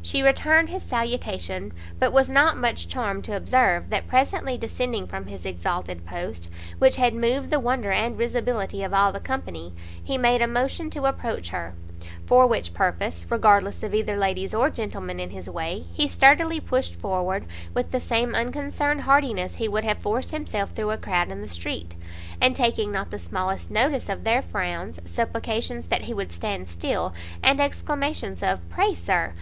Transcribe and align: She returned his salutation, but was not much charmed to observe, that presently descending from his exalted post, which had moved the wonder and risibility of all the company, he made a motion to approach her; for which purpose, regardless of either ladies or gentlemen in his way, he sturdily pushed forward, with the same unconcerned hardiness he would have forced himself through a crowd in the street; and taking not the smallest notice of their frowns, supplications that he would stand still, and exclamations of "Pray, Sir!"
She 0.00 0.22
returned 0.22 0.68
his 0.68 0.84
salutation, 0.84 1.72
but 1.98 2.12
was 2.12 2.30
not 2.30 2.56
much 2.56 2.86
charmed 2.86 3.24
to 3.24 3.36
observe, 3.36 3.90
that 3.90 4.06
presently 4.06 4.56
descending 4.56 5.08
from 5.08 5.26
his 5.26 5.44
exalted 5.44 6.06
post, 6.06 6.48
which 6.78 6.94
had 6.94 7.12
moved 7.16 7.50
the 7.50 7.58
wonder 7.58 7.90
and 7.90 8.16
risibility 8.16 8.84
of 8.84 8.94
all 8.94 9.10
the 9.10 9.18
company, 9.18 9.74
he 10.00 10.16
made 10.16 10.40
a 10.40 10.46
motion 10.46 10.88
to 10.90 11.06
approach 11.06 11.48
her; 11.48 11.74
for 12.26 12.46
which 12.46 12.74
purpose, 12.74 13.26
regardless 13.28 13.82
of 13.82 13.92
either 13.92 14.16
ladies 14.16 14.54
or 14.54 14.70
gentlemen 14.70 15.18
in 15.18 15.30
his 15.30 15.50
way, 15.50 15.86
he 15.92 16.06
sturdily 16.06 16.60
pushed 16.60 16.94
forward, 16.94 17.44
with 17.74 17.90
the 17.90 17.98
same 17.98 18.36
unconcerned 18.36 19.00
hardiness 19.00 19.56
he 19.56 19.66
would 19.66 19.82
have 19.82 19.98
forced 19.98 20.30
himself 20.30 20.70
through 20.76 20.92
a 20.92 20.96
crowd 20.96 21.28
in 21.28 21.42
the 21.42 21.48
street; 21.48 21.96
and 22.40 22.54
taking 22.54 22.92
not 22.92 23.10
the 23.10 23.18
smallest 23.18 23.68
notice 23.68 24.08
of 24.08 24.22
their 24.22 24.42
frowns, 24.42 25.00
supplications 25.04 25.88
that 25.88 26.02
he 26.02 26.14
would 26.14 26.30
stand 26.30 26.68
still, 26.68 27.12
and 27.42 27.60
exclamations 27.60 28.44
of 28.44 28.60
"Pray, 28.68 28.94
Sir!" 28.94 29.34